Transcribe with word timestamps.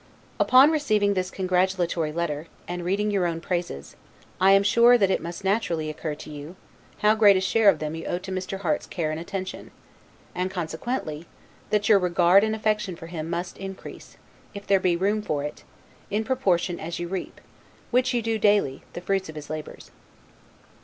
Upon 0.39 0.71
receiving 0.71 1.13
this 1.13 1.29
congratulatory 1.29 2.11
letter, 2.11 2.47
and 2.67 2.83
reading 2.83 3.11
your 3.11 3.27
own 3.27 3.39
praises, 3.39 3.95
I 4.39 4.49
am 4.53 4.63
sure 4.63 4.97
that 4.97 5.11
it 5.11 5.21
must 5.21 5.43
naturally 5.43 5.91
occur 5.91 6.15
to 6.15 6.29
you, 6.31 6.55
how 7.03 7.13
great 7.13 7.37
a 7.37 7.39
share 7.39 7.69
of 7.69 7.77
them 7.77 7.93
you 7.93 8.05
owe 8.05 8.17
to 8.17 8.31
Mr. 8.31 8.61
Harte's 8.61 8.87
care 8.87 9.11
and 9.11 9.19
attention; 9.19 9.69
and, 10.33 10.49
consequently, 10.49 11.27
that 11.69 11.87
your 11.87 11.99
regard 11.99 12.43
and 12.43 12.55
affection 12.55 12.95
for 12.95 13.05
him 13.13 13.29
must 13.29 13.59
increase, 13.59 14.17
if 14.55 14.65
there 14.65 14.79
be 14.79 14.95
room 14.95 15.21
for 15.21 15.43
it, 15.43 15.63
in 16.09 16.23
proportion 16.23 16.79
as 16.79 16.97
you 16.97 17.07
reap, 17.07 17.39
which 17.91 18.11
you 18.11 18.23
do 18.23 18.39
daily, 18.39 18.81
the 18.93 19.01
fruits 19.01 19.29
of 19.29 19.35
his 19.35 19.51
labors. 19.51 19.91